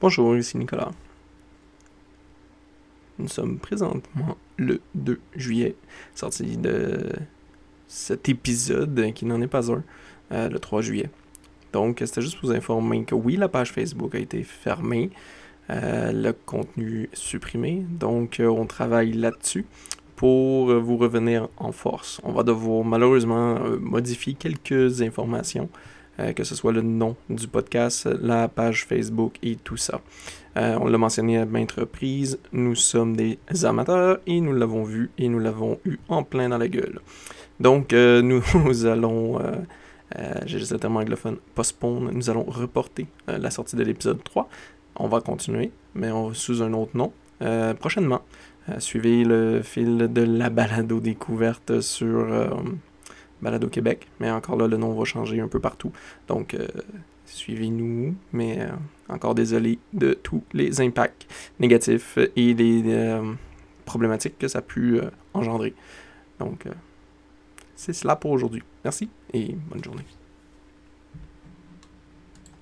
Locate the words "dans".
36.48-36.58